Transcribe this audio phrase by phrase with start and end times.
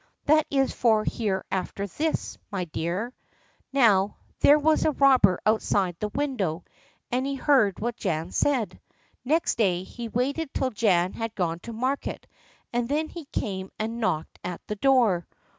[0.25, 3.13] "That is for Hereafterthis, my dear."
[3.71, 6.65] Now, there was a robber outside the window,
[7.11, 8.81] and he heard what Jan said.
[9.23, 12.25] Next day, he waited till Jan had gone to market,
[12.73, 15.27] and then he came and knocked at the door.